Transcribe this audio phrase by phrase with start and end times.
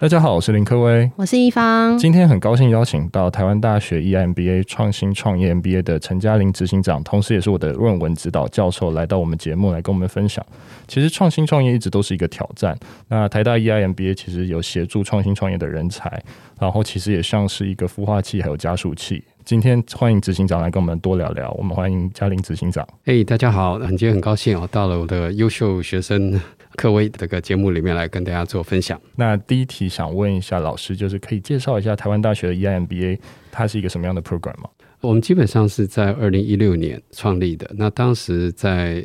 [0.00, 1.98] 大家好，我是林科威，我是一方。
[1.98, 10.42] 今天很高兴邀请到台湾大学 EIMBA 创新创业 MBA 的陈嘉玲执行长，同时也是我的论文指导教授，来到我们节目来跟我们分享。
[10.88, 12.74] 其实创新创业一直都是一个挑战。
[13.08, 16.10] 那台大 EIMBA 其实有协助创新创业的人才，
[16.58, 19.22] 然后其实也像是一个孵化器还有加速器。
[19.44, 21.50] 今天欢迎执行长来跟我们多聊聊。
[21.58, 22.88] 我们欢迎嘉玲执行长。
[23.04, 26.40] 嘿，hey, 大家好，今天很高兴哦，到了我的优秀学生。
[26.76, 29.00] 克威这个节目里面来跟大家做分享。
[29.16, 33.18] 那第一题想问一下老师，就是可以介绍一下台湾大学的 EIMBA，
[33.50, 34.70] 它是一个什么样的 program 吗？
[35.00, 37.70] 我们基本上是在二零一六年创立的。
[37.74, 39.04] 那当时在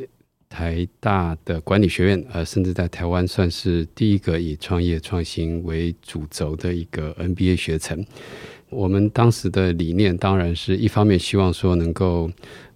[0.50, 8.06] 台大的管理学院，呃，甚至在台湾算是第一个以创业创新为主轴的一个 MBA 学程。
[8.70, 12.30] 我们当时的理念当然是一方面希望说能够。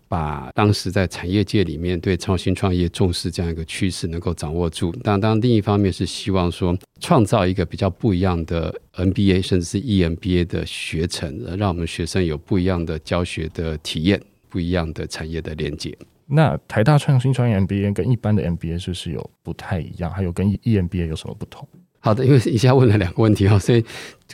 [0.10, 15.96] 把当时在产业界里面对创新创业重视这样一个趋势能够掌握住，但当另一方面是希望说创造一个比较不一样的 MBA 甚至是 EMBA 的学程，让我们学生有不一样的教学的体验，不一样的产业的连接。
[16.26, 20.12] 那台大创新创业 MBA 跟一般的 MBA 是不是有不太一样？
[20.12, 21.68] 还有跟 EMBA 有什么不同？
[22.00, 23.86] 好的，因为一下问了两个问题哈，所以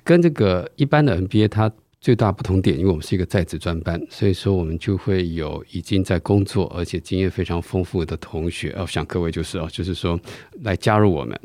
[0.06, 1.70] 跟这个一般的 MBA 它。
[2.06, 8.72] 最大不同点，因为我们是一个在职专班，所以说我们就会有已经在工作而且经验非常丰富的同学。
[8.78, 10.20] 哦，想各位就是哦，就是说
[10.62, 11.36] 来加入我们。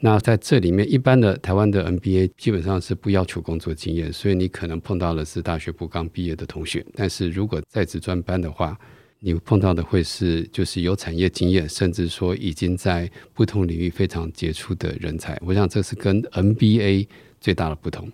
[0.00, 6.84] 那在这里面，一般的台湾的 MBA 基本上是不要求工作经验，所以你可能碰到的是大学部刚毕业的同学。
[6.94, 8.78] 但是如果在职专班的话，
[9.18, 15.40] 你碰到的会是就是有产业经验，甚至说已经在不同领域非常杰出的人才。
[15.40, 17.06] 我想这是跟 MBA
[17.40, 18.12] 最大的不同。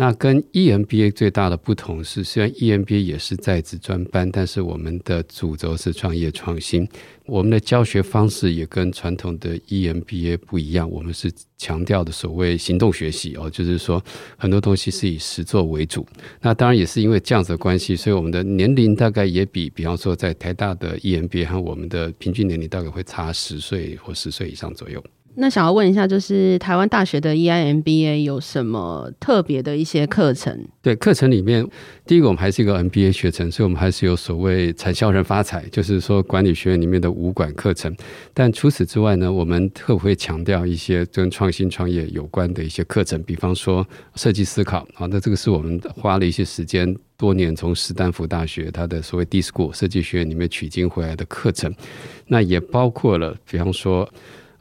[0.00, 6.88] 那跟 EMBA 最大的不同是，虽然 EMBA 也是在职专班，但是我们的主轴是创业创新。
[7.26, 14.02] 我们的教学方式也跟传统的 EMBA 不一样，我们是强调的所谓行动学习哦，就是说
[14.38, 16.06] 很多东西是以实作为主。
[16.40, 25.04] 那当然也是因为这样子的关系，所以我们的年龄大概也比，比方说在台大的 EMBA 和我们的平均年龄大概会差十岁或十岁以上左右。
[25.36, 30.66] 那想要问一下，就是台湾大学的 EIMBA 有什么特别的一些课程？
[30.82, 31.66] 对，课程里面，
[32.04, 37.96] 第一个我们还是一个 MBA 学程，所以我们还是有所谓产销人发财，就是说管理学院里面的五管课程。
[38.34, 43.86] 但除此之外呢，我们特会强调一些跟创新创业有关的一些课程，比方说
[44.16, 44.80] 设计思考。
[44.94, 51.72] 啊，那这个是我们花了一些时间，多年从斯坦福大学它的所谓 D-School 设计学院里面取经回来的课程。
[52.26, 54.06] 那也包括了，比方说。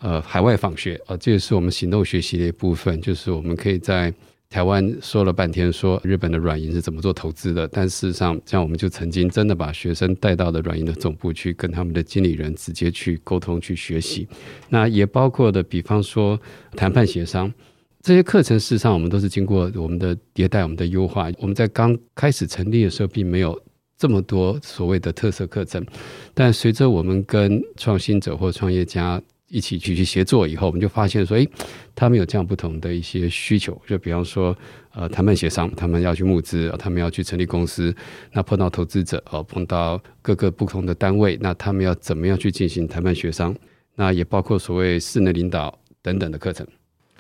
[0.01, 2.99] 呃，海外访学，呃，这也是我们行动学习的一部分。
[3.01, 4.13] 就是我们可以在
[4.49, 14.27] 台湾说了半天，说日本的软银是怎么做投资的，但事实上，像我们就曾经真的把学生带到了软银的总部去，跟他们的经理人直接去沟通、去学习。
[14.69, 16.39] 那也包括的，比方说
[16.77, 17.53] 谈判协商
[18.01, 21.29] 这些课程，事实上我们都是经过我们的迭代、我们的优化。
[21.39, 23.61] 我们在刚开始成立的时候，并没有
[23.97, 25.85] 这么多所谓的特色课程，
[26.33, 29.21] 但随着我们跟创新者或创业家。
[29.49, 31.49] 一起去去协作以后，我们就发现说，诶，
[31.95, 34.55] 他们有这样不同的一些需求，就比方说，
[34.93, 37.93] 呃，谈判协商，他们要去募资，他们要去成立公司，
[38.31, 43.55] 那碰到投资者，哦，碰到各个不同的单位，那他们要怎么样去进行谈判协商？
[43.95, 46.65] 那也包括所谓识能领导等等的课程。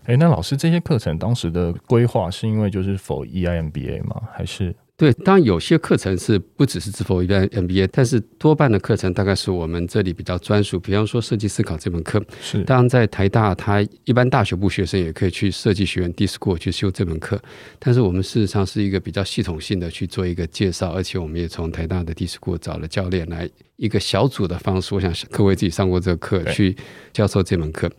[0.05, 4.21] 诶，那老师这些课程当时的规划是因为就是 for EIMBA 吗？
[4.33, 4.75] 还是？
[4.99, 10.77] 对，当然有些课程是不只是 for EIMBA，但是多半的课程大概是我们这里比较专属。
[10.77, 17.41] 比方说设计思考这门课，是当然在台大，他一般大学部学生也可以去设计学院 D-School 去修这门课。
[17.79, 23.49] 但是我们事实上是一个比较系统性的去做一个介绍，而且我们也从台大的 D-School 找了教练来。
[23.79, 26.75] 一个小组的方式，我想各位自己上过这个课去
[27.13, 27.89] 教授这门课。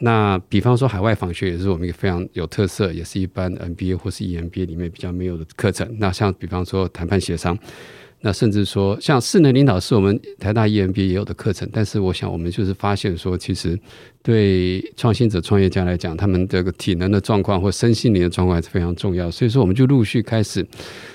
[0.00, 5.88] 那比方说海外访学也是我们一个非常有特色，也是一般 MBA 或是 EMBA 里面比较没有的课程。
[5.98, 7.56] 那像比方说谈判协商。
[8.20, 13.78] 那甚至说，像识能领导是我们台大 EMBA 也有的课程，但是我想我们就是发现说，其实
[14.22, 19.30] 对创新者、创业家来讲，他们这个体能的状况或身心灵的状况还是非常重要。
[19.30, 20.66] 所以说，我们就陆续开始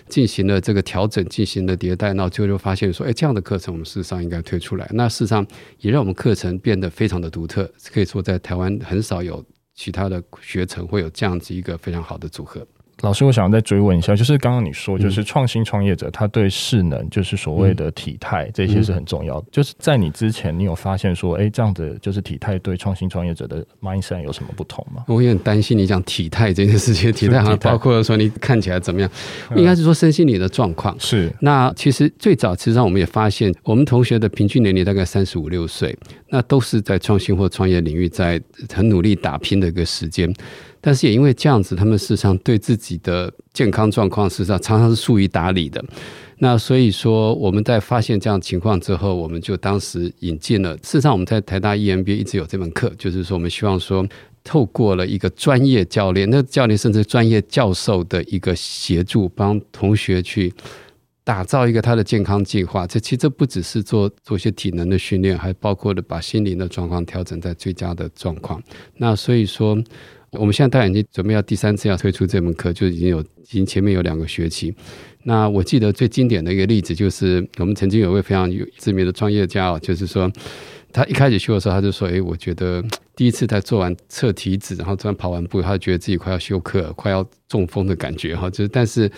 [0.08, 4.90] 进行了这个调整，进行了迭代，然后最后就发现说，哎，这样的课程我们事实上应该推出来。
[4.94, 5.46] 那事实上
[5.80, 9.44] 也让我们课程变得非常的独特，可以说在台湾很少有
[9.76, 12.66] 其他的学程会有这样子一个非常好的组合。
[13.04, 19.48] 老师，我想再追问一下，就是刚刚你说，就是创新创业者他对势能，就是所谓的体态、嗯、这些是很重要的。
[19.52, 25.04] 就是在你之前，你有发现说，哎，这样的就是体态对创新创业者的 mindset 有什么不同吗？
[25.10, 29.12] 我也很担心你讲体态这件事情，体态好像包括说你看起来怎么样，
[29.50, 30.98] 嗯、应该是说身心理的状况。
[30.98, 31.30] 是。
[31.42, 35.94] 那其实最早，其实上我们也发现，我们同学的平均年龄大概三十五六岁，
[36.30, 38.42] 那都是在创新或创业领域在
[38.74, 40.34] 很努力打拼的一个时间。
[40.86, 45.82] 但是也因为这样子，他们事实上对自己的健康状况事实上常常是疏于打理的。
[46.40, 50.76] 那所以说，我们在发现这样情况之后，我们就当时引进了。
[50.80, 54.06] 事实上，我们在台大 EMBA 一直有这门课，就是说我们希望说，
[54.44, 60.54] 透过了一个专业教练，那教练甚至专业教授的一个协助，帮同学去
[61.24, 62.86] 打造一个他的健康计划。
[62.86, 68.62] 这其实不只是做做些体能的训练，还包括了把心灵的状况调整在最佳的状况。
[68.98, 69.82] 那所以说。
[70.34, 74.74] 我们现在大概已经准备要第三次要推出这门课，就已经有已经前面有两个学期。
[75.24, 80.32] 那我记得最经典的一个例子就是，我们曾经有位非常有知名的创业家哦，就是说
[80.92, 82.84] 他一开始去的时候，他就说：“哎，我觉得
[83.16, 89.10] 第一次在做完测体脂，然后突然跑完步，他就觉得自己快要休克，快要中风的感觉哈。”就是，但是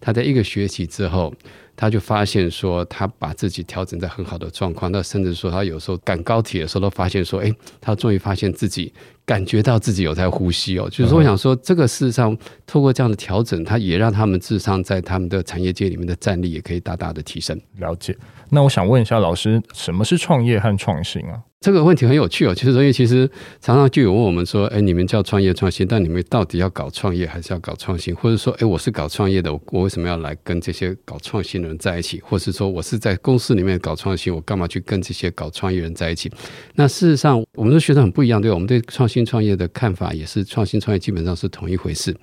[0.00, 1.32] 他在一个学期之后。
[1.74, 4.92] 他就发现说，他把自己调整在很好的状况。
[4.92, 8.92] 那甚至说，他有时候赶高铁的时候，都发现说，哎，他终于发现自己
[9.24, 10.88] 感觉到自己有在呼吸哦。
[10.90, 12.36] 就是，我想说，这个事实上，
[12.66, 17.60] 透过这样的调整，它也让他们智商在他们的产业界里面的战力也可以大大的提升。
[17.78, 18.16] 了解。
[18.50, 21.40] 那我想问一下老师，什么是创业和创新啊？
[21.60, 23.30] 这个问题很有趣哦，就是说，因为其实
[23.60, 28.12] 常常就有问我们说，哎，你们叫创业创新，但你们到底要搞创业还是要搞创新？
[28.16, 32.20] 或者说，哎，我是搞创业的，我为什么要来跟这些搞创新的人在一起？
[32.20, 36.28] 或是说，我是在公司里面搞创新，我干嘛去跟这些搞创业人在一起？
[36.74, 42.16] 那事实上，我们的学生很不一样，对，我们对创新创业的看法也是，创新创业基本上是同一回事。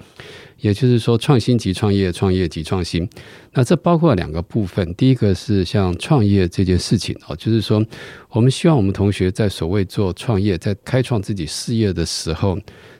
[0.57, 3.07] 也就是说，创新即创业，创业即创新。
[3.53, 4.94] 那这包括两个部分。
[4.95, 7.86] 第一个是像创业这件事情哦，就是说，
[8.31, 12.57] 我们希望我们同学在所谓做创业，在开创自己事业的时候。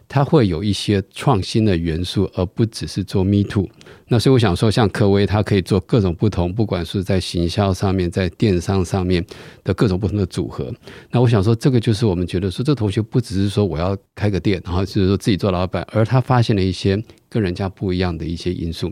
[0.10, 3.70] 它会有一些创新的元素，而不只是做 me too。
[4.08, 9.24] 那所以我想说，像科威，它可以做各种不同，不管是在行销上面，在电商上面
[9.64, 10.74] 的各种不同的组合。
[11.12, 18.92] 那我想说，这个就是我们觉得说，这同学不只是说我要开个店，然后就是说自己做老板，而他发现了一些跟人家不一样的一些因素。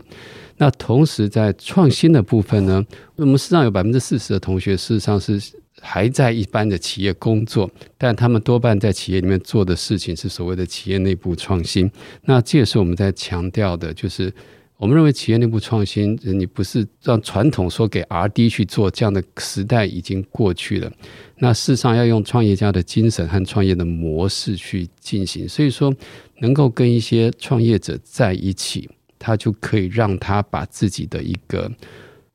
[0.58, 2.84] 那同时在创新的部分呢，
[3.16, 5.40] 我们实际上有百分之四十的同学事实上是。
[5.80, 11.88] 还在一般的企业工作，但他们多半在企业里面做的事情是所谓的企业内部创新。
[12.24, 14.34] 那这也是我们在强调的，就是
[14.76, 20.90] 我们认为企业内部创新，你不是让传统说给 RD 去做这样的时代已经过去了。
[21.36, 25.48] 那事实上要用创业家的精神和创业的模式去进行。
[25.48, 25.94] 所以说，
[26.40, 31.70] 能够跟一些创业者在一起，他就可以让他把自己的一个。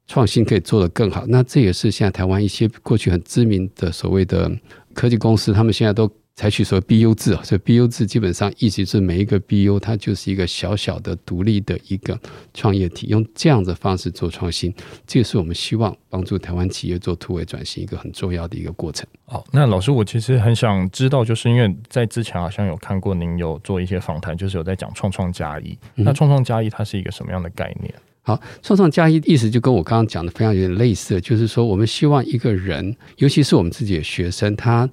[0.06, 4.52] 创新可以做得更好，那这也是现在台湾一些过去很知名的所谓的
[4.94, 12.20] 科技公司，他们现在都采取所谓 BU 制啊，所以 BU 制基本上意思是每一个 BU 它就是一个小小的独立的一个
[12.56, 14.74] 创业体，用这样的方式做创新，
[15.06, 19.06] 这也是我们希望帮助台湾企业做突围转型一个很重要的一个过程。
[19.26, 27.94] 好，那老师，我其实很想知道，就是因为在之前好像有看过您有做一些访谈，就是有在讲创创加一，那创创加一它是一个什么样的概念？
[28.24, 34.90] 好，创创加一意思就跟我刚刚讲的非常有点类似，就是说我们希望一个人，尤其是我们自己的学生，他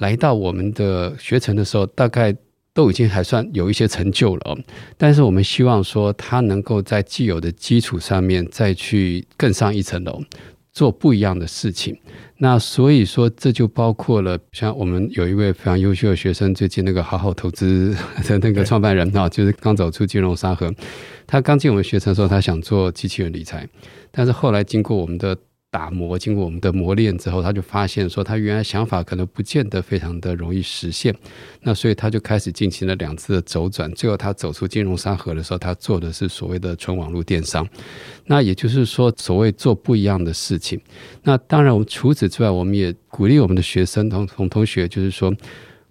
[0.00, 2.36] 来到我们的学程的时候，大概
[2.74, 4.42] 都已经还算有一些成就了。
[4.50, 4.58] 哦
[4.96, 10.22] 但是我们希望说，他能够在既有的基础上面再去更上一层楼，
[10.72, 11.96] 做不一样的事情。
[12.38, 17.94] 那所以说，这就包括了像我们有一位非常优秀的学生，最近那个好好投资
[18.26, 20.72] 的那个创办人啊，就是刚走出金融沙盒。
[21.26, 23.68] 他刚进我们学程的时候，他想做机器人理财，
[24.10, 25.36] 但是后来经过我们的
[25.70, 31.14] 打磨，经过我们的磨练之后，他就发现说，他原来想法可能不见得非常的容易实现。
[31.62, 37.66] 那所以他就开始进行了两次的周转，最后他走出金融沙盒的时候，他做的是所谓的纯网络电商。
[38.26, 40.80] 那也就是说，所谓做不一样的事情。
[41.22, 45.34] 那当然，我们除此之外，我们也鼓励我们的学生同同同学，就是说。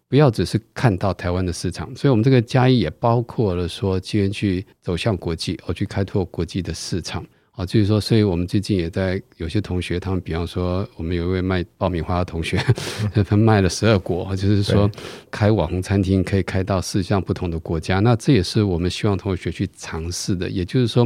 [0.09, 7.23] 不要只是看到台湾的市场，所以我们这个加一也包括了说，今天去走向国际，我去开拓国际的市场。
[7.59, 12.57] 啊，就是说，所以我们最近也在有些同学，他们比方说，我们有一位卖爆米花的同学，
[13.27, 14.89] 他卖了十二国，就是说
[15.29, 17.99] 开网红餐厅可以开到四项不同的国家。
[17.99, 20.49] 那这也是我们希望同学去尝试的。
[20.49, 21.05] 也就是说，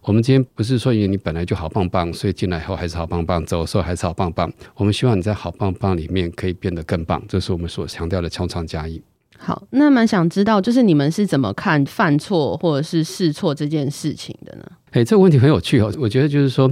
[0.00, 4.50] 我们今天不是说因为你本来就好棒棒，所以进来以后还是好棒棒，走的时候还是好棒棒。
[4.76, 9.02] 我们希望你在好棒棒里面可以变得更棒，这是我们所强调的创创嘉义。
[9.42, 14.64] 好，那蛮想知道，就是你们是怎么看犯错或者是试错这件事情的呢？
[14.90, 15.90] 哎，这个问题很有趣哦。
[15.98, 16.70] 我觉得就是说，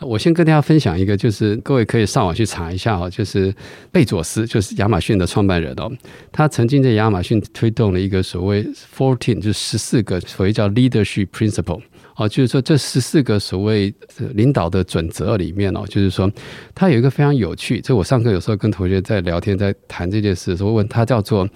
[0.00, 3.08] 我先跟大家分享一个，就是各位可以上网去查一下哦。
[3.08, 3.54] 就是
[3.90, 5.90] 贝佐斯，就是亚马逊的创办人哦，
[6.30, 11.80] 他曾经在亚马逊推动了一个所谓 fourteen，就是十四个所谓叫 leadership principle
[12.16, 13.94] 哦，就是说这十四个所谓
[14.34, 16.30] 领导的准则里面哦，就是说
[16.74, 21.48] 他有一个非常有趣，这我上课有时候跟同学在聊天，在谈这件事的时候，问他叫做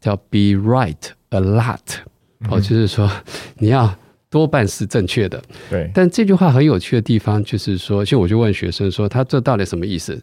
[0.00, 1.78] 叫 be right a lot
[2.50, 3.10] 哦，就是说
[3.58, 3.94] 你要。
[4.30, 5.90] 多半是正确的，对。
[5.94, 10.22] 但这句话很有趣的地方就是说，其实我就问学生说，他这到底什么意思？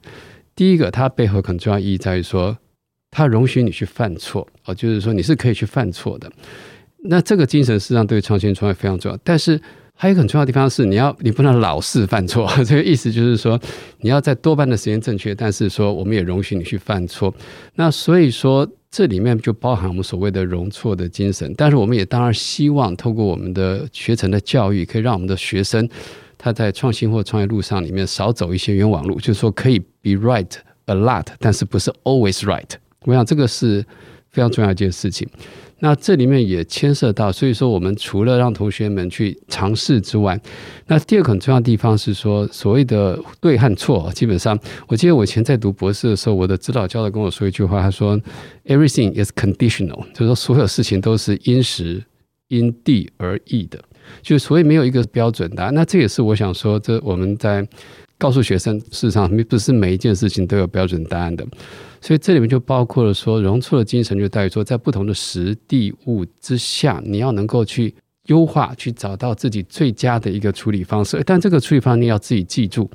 [0.56, 2.56] 第一个，它背后很重要意义在于说，
[3.10, 6.32] 它容许你去犯错哦，就是说你是可以去犯错的。
[7.06, 9.18] 那这个精神实际上对创新创业非常重要。
[9.24, 9.60] 但是
[9.96, 12.48] 还有一个很重要的地方是，你要你不能老是犯错。
[12.64, 13.60] 这个意思就是说，
[14.02, 17.34] 你要在多半的时间正确，但是说我们也容许你去犯错。
[17.76, 18.70] 那所以说。
[18.92, 25.86] 这里面就包含我们所谓的容错的精神，但是我们也当然希望透过我们的学程的教育，可以让我们的学生
[26.38, 30.50] 他在创新或创业路上里面少走一些冤枉路，就是说可以 be right
[30.86, 32.70] a lot，但是不是 always right。
[33.02, 33.86] 我想这个是
[34.36, 35.26] 非常重要一件事情。
[35.80, 40.40] 那这里面也牵涉到，所以说我们除了让同学们去尝试之外，
[40.88, 48.20] 那第二个很重要的地方是说，所谓的对和错，基本上，我记得我以前在读博士的时候，我的指导教授跟我说一句话，他说
[48.66, 52.04] ：“Everything is conditional”，就是说所有事情都是因时
[52.48, 53.78] 因地而异的，
[54.22, 55.74] 就所以没有一个标准答案。
[55.74, 57.68] 那这也是我想说，这我们在
[58.18, 61.46] 告诉学生，事实上不是每一件事情都有标准答案的。
[62.02, 67.94] 所以这里面就包括了说，容错的精神就在于说，在不同的实地物之下，你要能够去
[68.28, 71.22] 优化，去找到自己最佳的一个处理方式。
[71.26, 72.90] 但这个处理方式你要自己记住，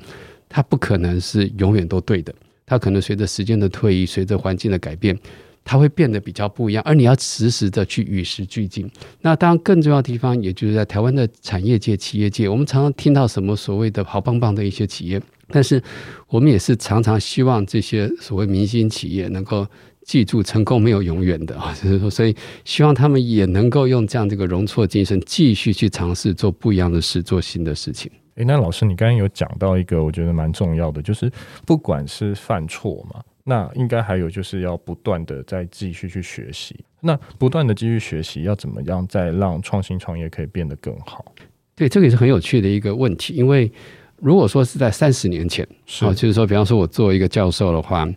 [0.47, 2.33] 它不可能是永远都对的，
[2.65, 5.17] 它可能随着时间的推移，随着环境的改变，
[5.63, 6.83] 它会变得比较不一样。
[6.85, 8.89] 而你要时时的去与时俱进。
[9.21, 15.21] 那当然更重要的地方，也就是在台湾的产业界、企业界，我们常常听到什么所谓的好棒棒的一些企业。
[15.53, 15.83] 但是，
[16.27, 19.67] 我们也是常常希望这些所谓明星企业能够
[20.05, 28.09] 记住，成功没有永远的啊，就是说，所以希望他们也能够用这样这个容错精神，继续去尝试做不一样的事，做新的事情。
[28.35, 31.29] 诶，那老师，你刚刚有讲到一个我觉得蛮重要的，就是
[31.65, 36.75] 不管是犯错嘛，那应该还有就是要不断的再继续去学习。
[36.99, 41.25] 那不断的继续学习，要怎么样再让创新创业可以变得更好？
[41.75, 43.71] 对，这个也是很有趣的一个问题，因为。
[44.23, 48.07] 如果说是在三十年前，是啊，就是说，比方说，我作为一个教授的话，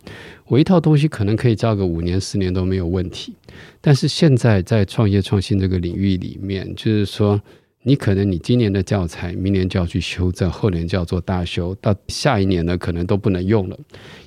[0.45, 3.33] 我一套东西可能可以教个五年、十年都没有问题。
[3.81, 7.41] 但是现在在创业创新这个领域里面，就是说，
[7.85, 13.79] 你可能你今年的教材，明年就要去修正，后年就要做大修，到下一年呢，可能都不能用了，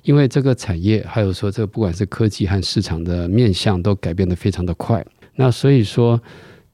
[0.05, 5.05] 因为这个产业还有说这个不管是科技和市场的面向都改变得非常的快。
[5.35, 6.19] 那所以说。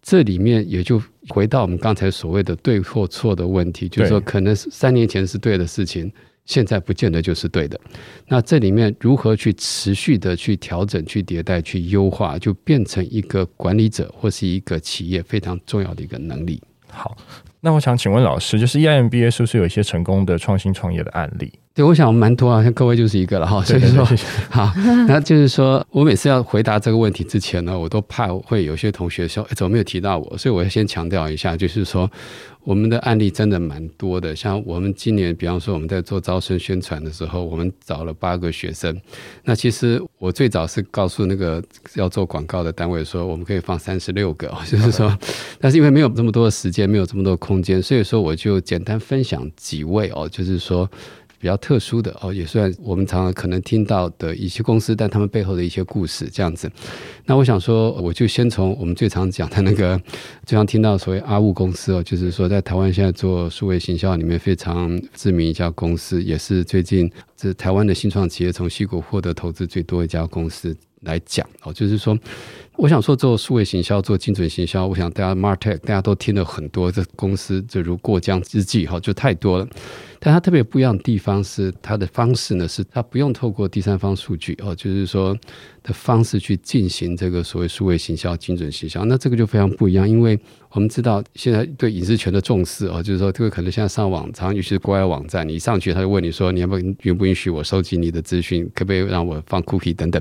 [0.06, 6.12] 这里面也就回到我们刚才所谓的对或错的问题，就是说，可能三年前是对的事情，
[6.44, 7.80] 现在不见得就是对的。
[8.28, 16.60] 那这里面如何去持续的去调整、去迭代、去优化，就变成一个管理者或是一个企业非常重要的一个能力。
[16.94, 17.16] 好，
[17.60, 21.52] 那我想请问老师，就是 EMBA 是不是有一些成功的创新创业的案例？
[21.74, 23.60] 对，我想蛮多啊，像各位就是一个了哈。
[23.64, 24.06] 所以说，
[24.48, 24.72] 好，
[25.08, 30.38] 那就是说我每次要回答这个问题之前呢，我都怕会有些同学说，诶，怎么没有提到我？
[30.38, 32.08] 所以我要先强调一下，就是说
[32.62, 34.36] 我们的案例真的蛮多的。
[34.36, 38.96] 像我们今年，比方说我们在做招生宣传的时候，我们找了八个学生。
[39.42, 41.60] 那其实我最早是告诉那个
[41.96, 45.18] 要做广告的单位说，我们可以放三十六个，就是说，
[45.58, 50.88] 但是因为没有这么多的时间，没有这么多的空间，所以说我就简单分享几位哦，就是说。
[51.44, 56.72] 比较特殊的哦，也算我们常常可能听到的一些公司，但他们背后的一些故事这样子。
[57.26, 60.00] 那我想说，我就先从我们最常讲的那个，
[60.46, 72.18] 最常听到所谓阿物公司哦，就是说在台湾现在做数位行销里面非常知名一家公司，也是最近这台湾的新创企业从西谷获得投资最多一家公司来讲哦，就是说。
[72.76, 79.68] 我想说，做数位行销，做精准行销，我想大家 Martech 大家都听了很多，这公司就如过江之鲫哈，就太多了。
[80.18, 85.32] 但它特别不一样的地方是，它的方式呢，是它不用透过第三方数据哦，就是说
[85.84, 89.04] 的方式去进行这个所谓数位行销、精准行销。
[89.04, 90.36] 那这个就非常不一样，因为
[90.72, 100.20] 我们知道现在对隐私权的重视哦，就是说这个可能现在上网，常常尤其是国外网站，你一上去他就问你说，你要不允不允许我收集你的资讯，可不可以让我放 cookie 等等。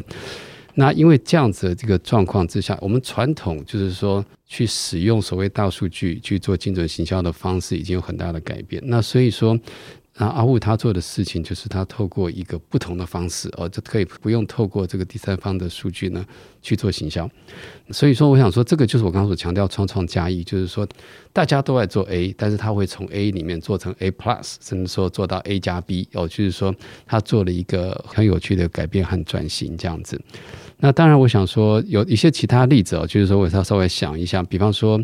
[0.76, 8.82] 那因为这样子的这个状况之下，我们传统就是说去使用所谓大数据去做精准行销的方式已经有很大的改变。
[8.86, 9.58] 那所以说，
[10.16, 16.24] 那阿雾他做的事情就是他透过一个不同的方式哦，就可以不用透过这个第三方的数据呢
[16.62, 17.28] 去做行销。
[17.90, 20.88] 所以说，我想说，这个就是我刚刚所强调创创加一，就是说
[21.34, 26.76] 大家都在做 A，但是他会从 A 里面做成 A Plus，甚至说做到 A 加 B 哦，就是说
[27.08, 30.22] 他做了一个很有趣的改变和转型这样子。
[30.78, 35.02] 那当然，我想说有一些其他例子哦，就是说我要稍微想一下，比方说。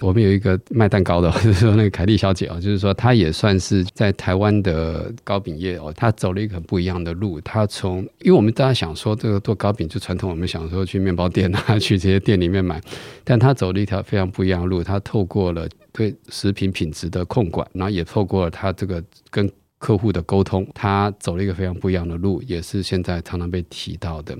[0.00, 7.40] 我们有一个卖蛋糕的， 就是说那个凯莉小姐啊，就是说她也算是在台湾的糕饼业哦，她走了一个很不一样的路。
[7.42, 12.80] 她从，因为我们大家想说这个做糕饼就传统，我们想说去面包店啊， 去这些店里面买，
[13.24, 14.82] 但她走了一条非常不一样的路。
[14.82, 24.34] 她透过了对食品品质的控管，然后也透过了她这个跟客户的沟通，她走了一个非常不一样的路，也是现在常常被提到的。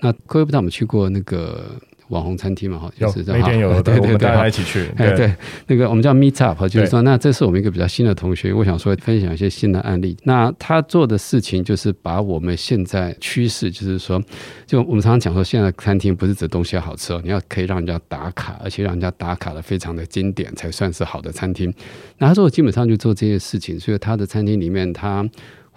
[0.00, 1.70] 那各位不知道我们去过那个。
[2.08, 3.40] 网红餐厅嘛，哈，就是这样。
[3.40, 4.86] 每天有 的，对对对，大家一起去。
[4.96, 5.34] 哎，对，
[5.66, 10.16] 那个我们叫 Meet Up，就是说，那这是我们一个比较新的同学，我想说分享一些新的案例。
[10.24, 14.22] 那他做的事情就是把我们现在趋势，就是说，
[14.66, 21.72] 就我们常常讲说，现在餐厅不是指东西要好吃哦，你要可以让人家打卡，而且让人家打卡的非常的经典，才算是好的餐厅。
[22.18, 25.26] 那他说，我基本上就做这些事情，所以他的餐厅里面，他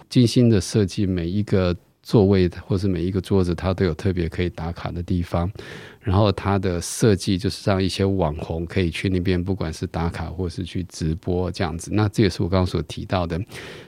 [0.08, 1.74] 精心的设计每一个
[2.08, 5.52] 座位或是每一个桌子，它都有特别可以打卡的地方。
[6.00, 11.90] 然后它的设计就是让一些网红可以去那边，不管是打卡或是去直播这样子。
[11.92, 13.38] 那这也是我刚刚所提到的。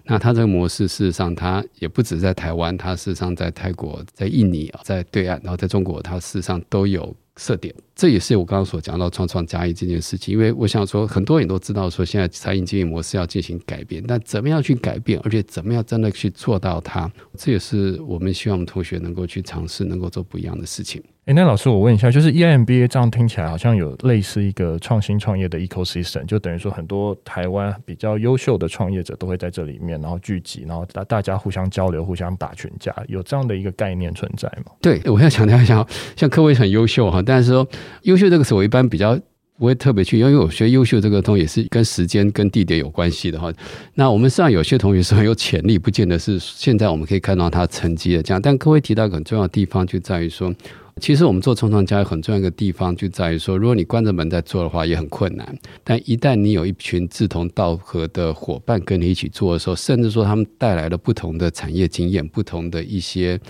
[0.04, 7.16] 那它这个模式事实上，它也不止在台湾，它事实上在泰国、在印尼，在对岸，然后在中国，它事实上都有。
[7.36, 10.32] 设点，这也是我刚刚所讲到创创加一这件事情。
[10.32, 21.02] 因为我想说，很多人都知道说，现在餐饮经营模式要进行改变，但怎么样去改变，而且怎么样真的去做到它，这也是我们希望我们同学能够去尝试，能够做不一样的事情。
[21.26, 34.72] 哎，那老师，我问一下，就是 EMBA 这样听起来好像有类似一个创新创业的 ecosystem，就等于说很多台湾比较优秀的创业者都会在这里面，然后聚集，然后大大家互相交流，互相打群架，有这样的一个概念存在吗？
[34.80, 37.68] 对，我要强调一下，像科威很优秀哈，但是说
[38.02, 39.18] 优秀这个词我一般比较
[39.58, 43.52] 不会特别去，因为我觉得优秀这个东西也是跟时间跟地点有关系的哈。
[43.94, 50.54] 那我们实际上有些同学是很有潜力，不见得是现在我们可以看到他成绩的这样，但各位提到一个很重要的地方就在于说。
[51.00, 55.58] 其实我们做创创加很重要一个地方，就在于说，如果你关着门在做的话，也很困难。
[55.82, 63.40] 但一旦你有一群志同道合的伙伴跟你一起做的时候，甚至说他们带来了不同的产业经验、不同的一些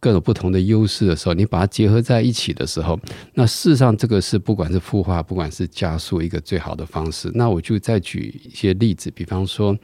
[0.00, 2.98] 各种不同的优势的时候，你把它结合在一起的时候，
[3.34, 7.30] 那事实上这个是不管是孵化，不管是加速一个最好的方式。
[7.34, 9.78] 那我就再举一些例子，比方说。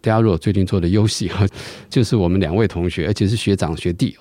[0.00, 1.48] 大家如果最近做的游戏哈，
[1.88, 4.14] 就是我们两位同学，而且是学长学弟，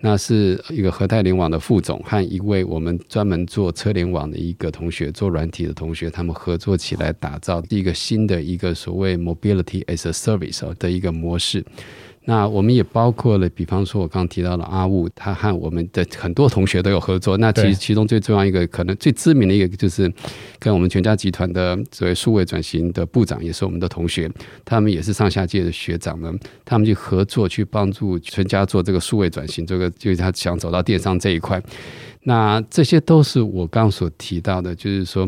[0.00, 11.64] 那是一个和泰联网的副总和一位我们专门做车联网的一个同学，做软体的同学，他们合作起来打造一个新的一个所谓 Mobility as a Service 的一个模式。
[12.24, 17.36] 那我们也包括了，比方说，我刚刚提到的阿雾，他和我们的很多同学都有合作。
[17.38, 20.12] 那其实其中最重要一个，可能最知名的一个，就是
[20.58, 24.30] 跟我们全家集团的所谓数位转型的部长，也是我们的同学，
[24.64, 31.60] 他们也是上下届的学长们，他们去合作去帮助全家做这个数位转型，这个就是他想走到电商这一块。
[32.24, 35.26] 那这些都是我刚刚所提到的，就是说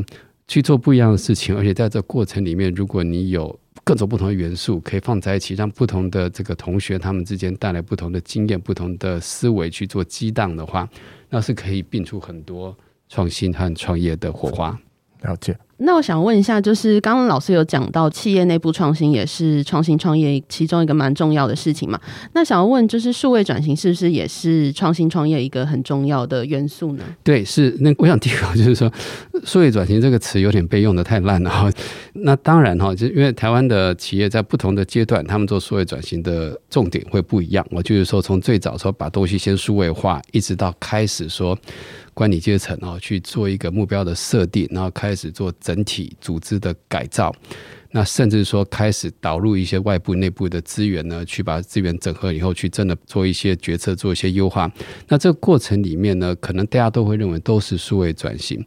[0.52, 3.58] 去做不一样的事情，而且在这过程里面，如果你有。
[3.84, 10.88] 各种不同的元素可以放在一起，让不同的这个同学他们之间带来不同的经验、不同的思维去做激荡的话，
[11.30, 12.76] 那是可以并出很多
[13.08, 14.78] 创新和创业的火花。
[15.22, 15.56] 了解。
[15.84, 21.98] 那我想问一下，就是刚刚老师有讲到企业内部创新也是创新创业其中一个蛮重要的事情嘛？
[22.34, 27.02] 那想要问，就是数位转型是不是也是创新创业一个很重要的元素呢？
[27.24, 27.76] 对，是。
[27.80, 28.88] 那我想提个就是说，
[29.44, 31.68] 数位转型这个词有点被用的太烂了哈。
[32.12, 37.66] 那当然哈，就因为台湾的企业在不同的阶段，他们做数位转型的重点会不一样。
[37.72, 41.58] 我就是说，从最早说把东西先数位化，一直到开始说。
[42.14, 47.34] 管理阶层啊，去做一个目标的设定，然后开始做整体组织的改造，
[47.90, 54.70] 那甚至说开始导入一些外部、内部的资源呢，去把资源整合以后，去真的做一些决策、做一些优化。
[55.08, 58.62] 那这个过程里面呢，可能大家都会认为都是数位转型。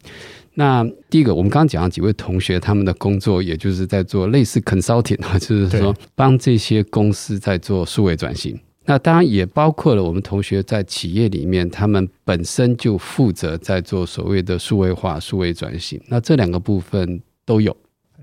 [0.54, 8.58] 那第一个，我们刚刚讲了几位同学，他们的工作也就是在做类似 consulting 啊，就是说帮这些公司在做数位转型。
[8.86, 16.00] 那当然也包括了我们同学在企业里面，他们本身就负责在做所谓的数位化、数位转型。
[16.08, 17.76] 那这两个部分都有。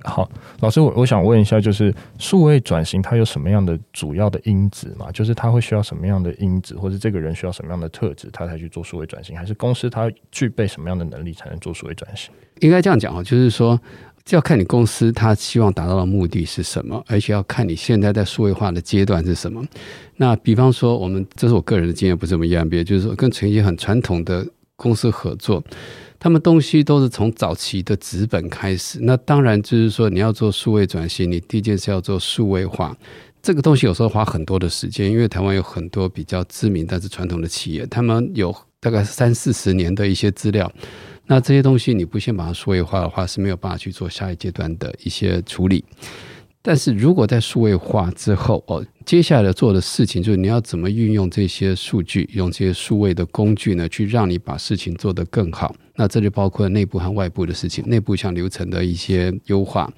[0.06, 5.10] 好，老师，我我想问一下，就是数位转型它有什么样的主要的因子吗？
[5.12, 9.38] 就是它会需要什么样的因子，或者这个人需要什么样的特质，他才去做数位转型？
[9.38, 12.34] 还是公司它具备什么样的能力才能做数位转型？
[12.60, 13.80] 应该这样讲啊，就是说。
[14.26, 19.62] 就要看你公司他希望达到的目的是什么，而且要看你现在在数位化的阶段是什么。
[20.16, 25.62] 那比方说，我们这是我个人的经验，不是我们 EMBA，就是说跟一些很传统的公司合作，
[26.20, 29.00] 他们东西都是从早期的纸本开始。
[29.02, 32.96] 那当然就是说，你要做数位转型，你第一件事要做数位化。
[33.42, 40.72] 这个东西有时候花很多的时间，因为台湾有很多比较知名但是传统的企业，他们有大概三四十年的一些资料。
[41.34, 45.84] 那这些东西你不先把它数位化的话，是没有办法去做下一阶段的一些处理。
[46.62, 55.76] 但是如果在数位化之后，哦，接下来做的事情就是你要怎么运用这些数据，用这些数位的工具呢，去让你把事情做得更好。
[55.96, 59.91] 那这就包括内部和外部的事情，内部像流程的一些优化，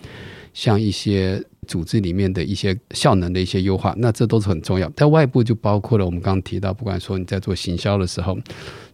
[0.53, 1.43] 像一些。
[1.65, 4.89] 组织里面的一些效能的一些优化，那这都是很重要。
[4.91, 8.37] 在外部就包括了我们刚刚提到，不管说你在做行销的时候，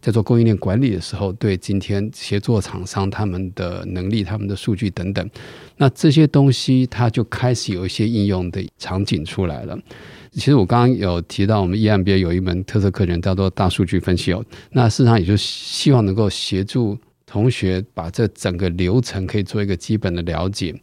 [0.01, 5.29] 在做供应链管理的时候，对今天协作厂商他们的能力、他们的数据等等，
[5.77, 9.77] 那这些东西它就开始有一些应用的场景出来了。
[10.31, 20.73] 其实我刚刚有提到，我们 EMBA 有一门特色课程叫做大数据分析哦，那事实上也就希望能够协助同学把这整个流程可以做一个基本的了解。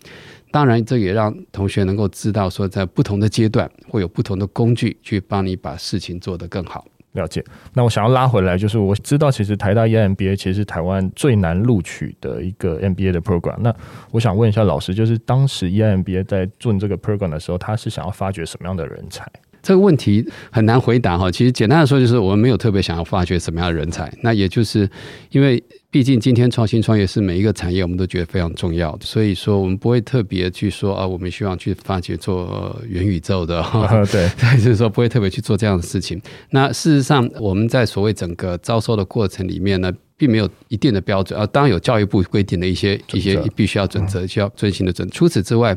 [0.51, 6.85] 当然，这也让同学能够知道，说在不同的阶段会有不同的工具去帮你把事情做得更好。
[7.13, 7.43] 了解。
[7.73, 13.57] 那我想要拉回来，就是我知道，其实台大 EMBA 其实是台湾最难录取的一个 MBA 的 program。
[13.61, 13.75] 那
[14.11, 19.27] 我想问一下老师，就是当时 EMBA 在做这个 program 的时候，他是想要发掘什么样的人才？
[19.63, 21.31] 这个问题很难回答哈。
[21.31, 24.13] 其实简单的说，就是我们没有特别想要发掘什么样的人才。
[24.23, 24.89] 那也就是
[25.31, 25.63] 因为。
[25.91, 33.65] 毕竟今天创新创业是每一个产业，我们都觉得非常重要，所以说我们不会特别去说啊，我们希望去发掘做元宇宙的，
[34.13, 36.21] 对，就是说不会特别去做这样的事情。
[36.51, 45.09] 那事实上，我们在所谓整个招收的过程里面呢，并没有一定的标准啊，当然有教育部规定的一些一些必须要准则，需要遵循的准。
[45.11, 45.75] 除此之外，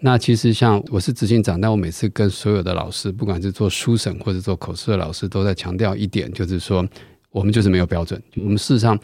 [0.00, 6.86] 那其实像我是执行长，但我每次跟所有的老师，不管是做书审或者做口试的老师，都在强调一点，就是说。
[7.32, 8.20] 我们就是没有标准。
[8.34, 8.98] 我们事实上，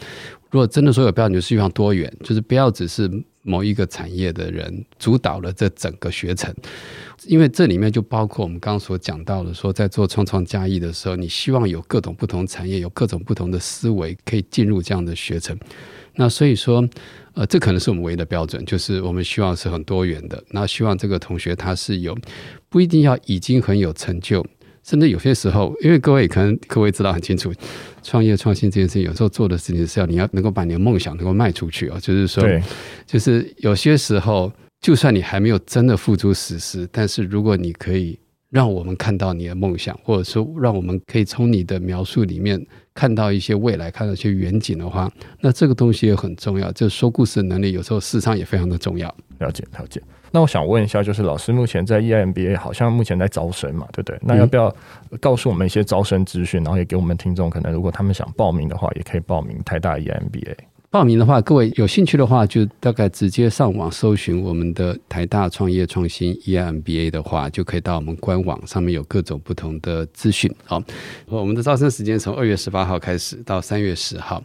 [0.50, 3.08] 如果真的说有标准，就是希望多元，就是不要只是
[3.42, 6.52] 某一个产业的人主导了这整个学程，
[7.26, 15.56] 因为这里面就包括我们刚刚所讲到的，说在做创创加义的时候，你希望有各种不同产业，有各种不同的思维可以进入这样的学程。
[16.16, 16.86] 那所以说，
[17.34, 20.42] 呃，这可能是我们唯一的标准，就是我们希望是很多元的。
[20.50, 22.16] 那希望这个同学他是有，
[22.68, 24.44] 不一定要已经很有成就。
[24.82, 27.52] 甚至有些时候，因为各位可能各位知道很清楚，
[28.04, 32.62] 创业创新这件事情，有时候做的事情是要你要能够把你的梦想能够卖出去啊，就是说，对
[33.04, 38.16] 就是有些时候，就算你还没有真的付诸实施，但是如果你可以
[38.50, 46.70] 让我们看到你的梦想，或者说让我们可以从你的描述里面看到一些未来，看到一些远景的话，那这个东西也很重要。
[46.72, 49.12] 就是说故事的能力，有时候事实上也非常的重要。
[49.38, 50.00] 了解，了解。
[50.32, 54.18] 那我想问一下，就是老师目前在 EMBA 好像目前在招生嘛，对不对？
[54.22, 54.74] 那要不要
[55.20, 60.56] 告诉我们一些招生资讯，然后也给我们听众，可能如果他们想报名的话，也可以报名台大 EMBA。
[60.88, 70.50] 报名的话，各位有兴趣的话，就大概直接上网搜寻我们的台大创业创新 EMBA 的话，就可以到我们官网上面有各种不同的资讯。
[70.64, 70.82] 好，
[71.26, 74.42] 我们的招生时间从二月十八号开始到三月十号。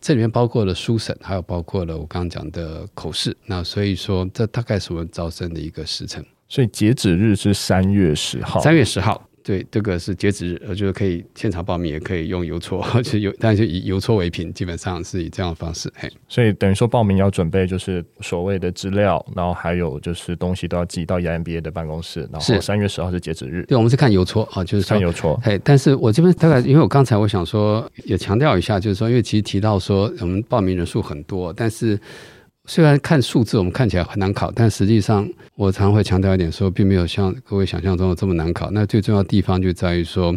[0.00, 3.36] 这里面包括了书审，还有包括了我刚刚讲的口试。
[3.46, 6.24] 那所以说，这大概是我们招生的一个时程。
[6.48, 8.60] 所以截止日是三月十号。
[8.60, 9.26] 三月十号。
[9.44, 15.92] 对，这个是截止日，呃，就是可以现场报名，也可以用邮戳， 就邮，但是以邮戳为凭，基本上是以这样的方式。
[15.94, 23.62] 嘿，所以等于说报名要准备就是所谓的资料，然后还有就是东西都要寄到 EMBA 的办公室，然后三月十号是截止日。
[23.66, 25.38] 对，我们是看邮戳啊，就是看邮戳。
[25.42, 32.00] 嘿，但是我这边大概，因为我刚才我想说也强调一下，就是说，因为其实提到说我们报名人数很多，但是。
[32.66, 38.70] 虽然看数字我们看起来很难考，但实际上我常会强调一点说，并没有像各位想象中的这么难考。
[38.70, 40.34] 那最重要的地方就在于说，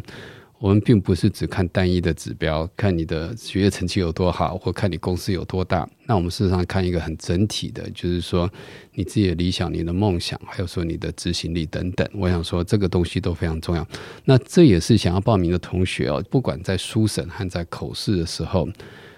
[0.60, 5.88] 我们并不是只看单一的指标，看你的学业成绩有多好，或看你公司有多大。
[6.06, 8.52] 那我们事实上看一个很整体的，就是说
[8.94, 12.06] 你自己的理想、你的梦想，还有说你的执行力等等。
[12.14, 13.88] 我想说这个东西都非常重要。
[14.26, 18.68] 那这也是想要报名的同学哦，不管在书审和在口试的时候，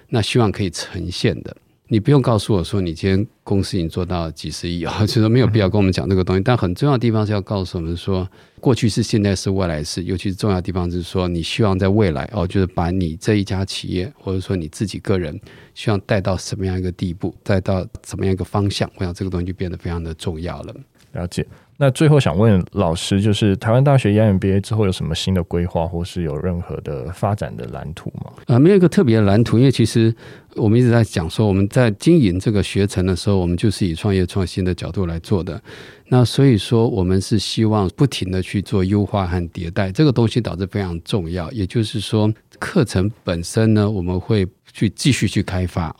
[0.09, 1.57] 那希望可以呈现的。
[1.91, 6.43] 你不用告诉我说你今天公司已经做到几十亿啊， 就说没有必要跟我们讲这个东西。
[6.43, 10.03] 但很重要的地方是要告诉我们说，过去是、现在是、未来是。
[10.03, 15.39] 尤其是重要的地方是说，你希望在未来哦，就是把你这一家企业或者说你自己个人，
[15.73, 18.87] 希望带到什么样一个地步，带到怎么样一个方向。
[18.97, 20.75] 我想这个东西就变得非常的重要了。
[21.13, 21.43] 了解。
[21.81, 28.33] 那最后想问老师，就是台湾大学 EMBA 之后有什么新的规划，或是有任何的发展的蓝图吗？
[28.47, 30.13] 呃，没有一个特别的蓝图，因为其实
[30.55, 35.61] 我们一直在讲说，我们在经营这个学程的时候，我们就是以创业创新的角度来做的。
[36.09, 41.49] 那所以说，我们是希望不停的去做优化和迭代，这个东西导致非常重要。
[41.53, 45.95] 也就是说，课程本身呢，我们会去继续去开发。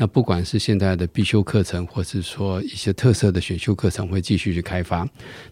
[0.00, 5.06] 那不管是现在的必修课程，或是说一些特色的选修课程，会继续去开发。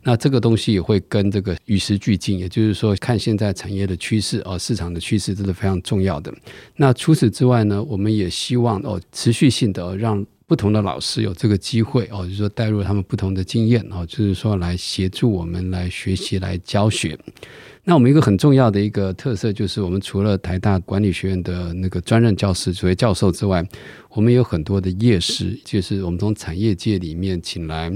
[0.05, 6.33] 那这个东西也会跟这个与时俱进，也就是说，看现在产业的趋势哦，市场的趋势，这是非常重要的。
[6.77, 17.19] 那除此之外呢，我们也希望哦，持续性的让不同的老师有这个机会哦，就是说带入他们不同的经验哦，就是说来协助我们来学习、来教学。
[17.83, 23.65] 那我们一个很重要的一个特色就是，我们除了台大管理学院的那个专任教师、所谓教授之外，
[24.11, 27.91] 我们有很多的业师，就是我们从产业界里面请来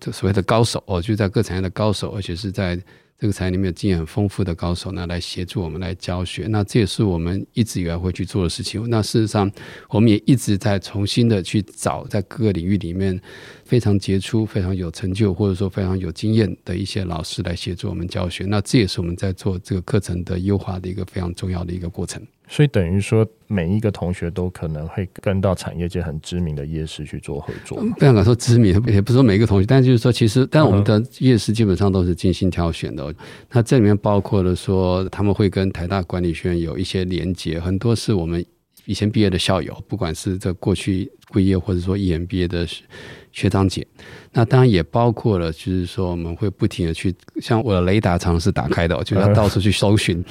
[0.00, 2.78] 这所谓的高手哦，就在各产业的高手，而且是在。
[3.22, 6.48] 这个产业里面经验很丰富的高手呢，来协助我们来教学。
[6.48, 8.90] 那这也是我们一直以来会去做的事情。
[8.90, 9.48] 那事实上，
[9.90, 13.20] 我们也一直在重新的去找在各个领域里面
[13.72, 18.44] 非常杰出、非常有成就，或者说非常有经验的一些老师来协助我们教学。
[18.44, 22.22] 那这也是我们在做这个课程的优化的一个非常重要的一个过程。
[22.46, 27.78] 所以等于说，每一个同学都可能会跟到产业界很知名的夜市去做合作。
[27.98, 33.14] 不想敢说知名，也不是说每一个同学，但就是说，其实，但我们的夜市基本上都是精心挑选的。
[33.50, 38.44] 那这里面包括了说，他们会跟台大管理学院有一些连接，很多是我们
[38.84, 42.66] 以前毕业的校友，不管是这过去毕业或者说 EMBA 的。
[43.34, 43.86] 学长姐，
[44.32, 50.22] 那当然也包括了，就是说我们会不停的去，像我的雷达常常是打开的，就要到处去搜寻，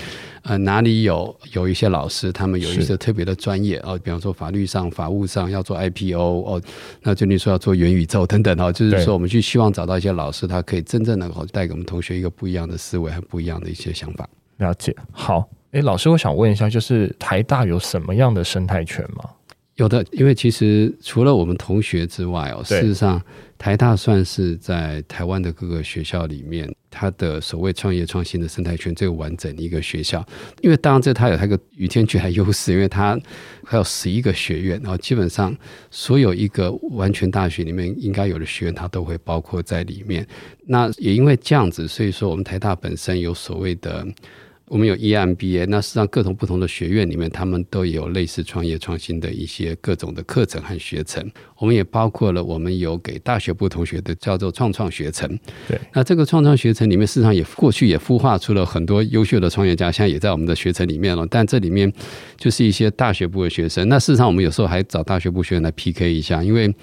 [0.43, 6.61] 呃，哪里有有一些老师，他们有一些特别的专业哦，比方说法律上、法务上要做 IPO 哦，
[7.01, 14.29] 那就你说要做元宇宙等等哦，就是说我们去希望找到一些老师，他可以真正能够带给我们同学一个不一样的思维和不一样的一些想法。
[14.57, 19.29] 了解，好，诶，老师，我想问一下，就是台大有什么样的生态圈吗？
[19.75, 23.19] 有的，因为其实除了我们同学之外哦，事实上
[23.57, 30.23] 台大算是在台湾的各个学校里面，它的所谓创业创新的生态圈最完整的一个学校。
[30.59, 33.17] 因为当然这它有它一个与天俱来优势，因为它
[33.63, 35.55] 还有十一个学院，然后基本上
[35.89, 40.27] 所有一个完全大学里面应该有的学院，它都会包括在里面。
[40.67, 44.05] 那也因为这样子，所以说我们台大本身有所谓的。
[44.71, 51.29] 我们有 EMBA，那实际上各种不同的学院里面，他们都有类似创业创新的一些各种的课程和学程。
[51.57, 55.27] 我们也包括了我们有给大学部同学的叫做创创学程。
[55.67, 61.27] 对，那这个创创学程里面，事实上也过去也孵化出了很多优秀的创业家，现在也在我们的学程里面了。
[61.29, 61.91] 但这里面
[62.37, 63.85] 就是一些大学部的学生。
[63.89, 66.73] 那事实上，我们有时候还找大学部学员来 PK 一下，因为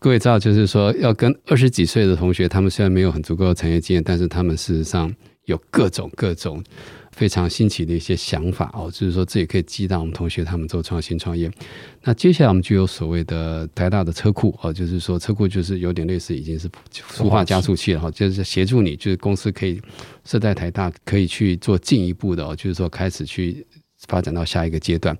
[0.00, 5.10] 各位知道，就是说要跟二十几岁的同学，他们虽然没有很足够的产业经验，但是他们事实上
[5.46, 6.62] 有各种各种。
[7.18, 11.50] 非常新奇的一些想法哦，就是说这也可以激荡我们同学他们做创新创业。
[12.04, 19.82] 那接下来我们就有所谓的台大的车库哦，就是说车库就是有点类似已经是孵化加速器了哈，就是协助你，就是公司可以
[20.24, 23.66] 设在台大，可以去做进一步的哦，就是说开始去
[24.06, 25.18] 发展到下一个阶段。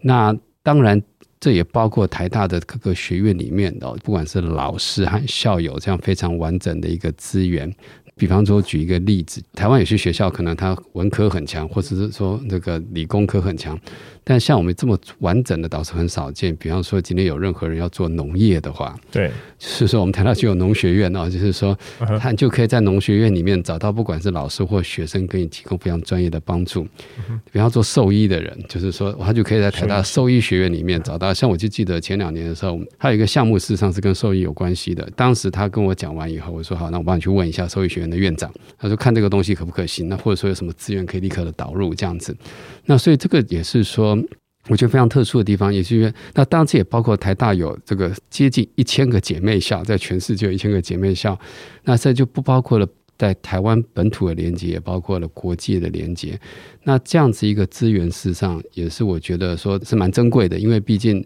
[0.00, 0.98] 那当然
[1.38, 7.70] 这也包括台大的各个学院里面的，不管是老师和校友这样非常完整的一个资源。
[8.16, 13.78] 比方说，举一个例子，台湾有些学校可能它文科很强，或者是说那个理工科很强。
[14.26, 16.56] 但像我们这么完整的倒是很少见。
[16.56, 21.76] 比方说，今天有任何人要做农业的话，对，就是说我们台大就有农学院哦，就是说
[22.18, 26.86] 他就可以在农学院里面找到不管是老师或学生，给你提供非常专业的帮助。
[27.52, 31.34] 比方做兽医的人，就是说他就可以在台大兽医学院里面找到。
[31.34, 35.06] 像我就记得前两年的时候，他有一个项目，事实上是跟兽医有关系的。
[35.14, 38.52] 当时他跟我讲完以后，我说好，那我帮你去问一下兽医学的院长。
[38.78, 42.36] 他说看这个东西可不可行，那或者说有什么资源可以立刻的导入这样子。
[42.86, 44.16] 那所以这个也是说，
[44.68, 51.38] 我觉得非常特殊的地方，也是因为那当然这也包括台大有这个接近一千个姐妹校，在全世界一千个姐妹校，
[51.84, 52.86] 那这就不包括了
[53.16, 56.38] 在台湾本土的连接，也包括了国际的连接。
[56.82, 61.24] 那这样子一个资源，事实上也是我觉得说是蛮珍贵的，因为毕竟。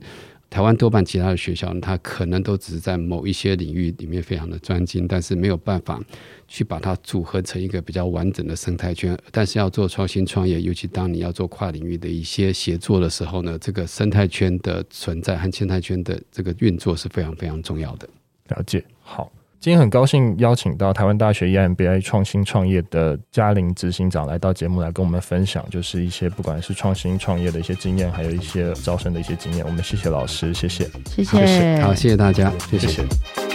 [0.51, 6.01] 台湾多半其他的学校，它可能都只是在某一些领域里面非常的专精，但是没有办法
[6.47, 9.17] 去把它组合成一个比较完整的生态圈。
[9.31, 18.09] 但是要做创新创业，尤其当你要做跨领域的一些协作的时候呢，这个生态圈的存在和生态圈的这个运作是非常非常重要的。
[18.49, 19.31] 了解，好。
[19.61, 29.67] 今天很高兴邀请到台湾大学 EMBA 创新创业的嘉玲执行长来到节目来跟我们分享，就是一些不管是创新创业的一些经验，还有一些招生的一些经验。
[29.67, 32.87] 我们谢谢老师，谢谢，谢谢，好，谢谢大家，谢谢。
[32.87, 33.48] 谢谢。